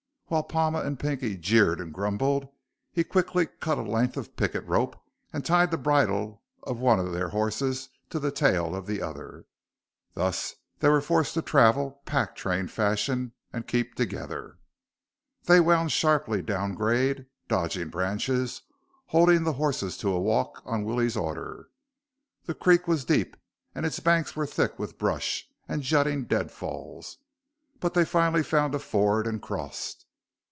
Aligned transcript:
While 0.31 0.43
Palma 0.43 0.79
and 0.79 0.97
Pinky 0.97 1.35
jeered 1.35 1.81
and 1.81 1.93
grumbled, 1.93 2.47
he 2.89 3.03
quickly 3.03 3.47
cut 3.59 3.77
a 3.77 3.81
length 3.81 4.15
of 4.15 4.37
picket 4.37 4.65
rope 4.65 4.95
and 5.33 5.45
tied 5.45 5.71
the 5.71 5.77
bridle 5.77 6.41
of 6.63 6.79
one 6.79 6.99
of 6.99 7.11
their 7.11 7.27
horses 7.27 7.89
to 8.11 8.17
the 8.17 8.31
tail 8.31 8.73
of 8.73 8.87
the 8.87 9.01
other. 9.01 9.45
Thus 10.13 10.55
they 10.79 10.87
were 10.87 11.01
forced 11.01 11.33
to 11.33 11.41
travel 11.41 12.01
pack 12.05 12.33
train 12.37 12.69
fashion 12.69 13.33
and 13.51 13.67
keep 13.67 13.93
together. 13.95 14.57
They 15.43 15.59
wound 15.59 15.91
sharply 15.91 16.41
down 16.41 16.75
grade, 16.75 17.25
dodging 17.49 17.89
branches, 17.89 18.61
holding 19.07 19.43
the 19.43 19.51
horses 19.51 19.97
to 19.97 20.13
a 20.13 20.21
walk 20.21 20.61
on 20.63 20.85
Willie's 20.85 21.17
order. 21.17 21.67
The 22.45 22.55
creek 22.55 22.87
was 22.87 23.03
deep 23.03 23.35
and 23.75 23.85
its 23.85 23.99
banks 23.99 24.33
were 24.37 24.47
thick 24.47 24.79
with 24.79 24.97
brush 24.97 25.45
and 25.67 25.81
jutting 25.81 26.23
dead 26.23 26.53
falls, 26.53 27.17
but 27.81 27.93
they 27.93 28.05
finally 28.05 28.43
found 28.43 28.73
a 28.73 28.79
ford 28.79 29.27
and 29.27 29.41
crossed. 29.41 30.05